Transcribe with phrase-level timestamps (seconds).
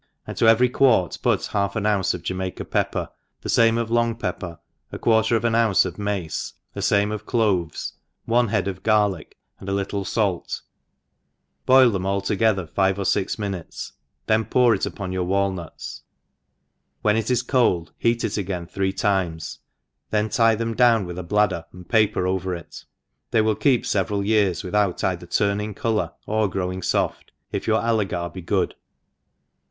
[0.25, 3.11] and to every quart put half an ounce of Jamaica pepper,
[3.41, 4.57] the fame of long pepper,
[4.91, 7.93] a quarter of an ounce of mace, thQ fame of cloves,
[8.25, 10.61] one head of garlick, and a little faltji
[11.67, 13.93] boil them all together five or fix minutes,
[14.25, 16.01] then pour it upon your walnuts;
[17.03, 19.59] when it is cold, heat it again three times,
[20.09, 22.85] then tie them down with a bladderj and paper over it;
[23.29, 28.33] they will keep feverai years, without either turning colour, ot growing foft, if your allegar
[28.33, 28.73] begood.